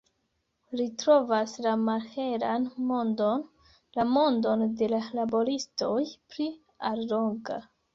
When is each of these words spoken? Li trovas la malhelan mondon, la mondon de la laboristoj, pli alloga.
Li 0.79 0.87
trovas 1.03 1.53
la 1.65 1.73
malhelan 1.81 2.67
mondon, 2.93 3.45
la 4.01 4.09
mondon 4.17 4.67
de 4.83 4.93
la 4.97 5.07
laboristoj, 5.23 5.97
pli 6.31 6.55
alloga. 6.95 7.67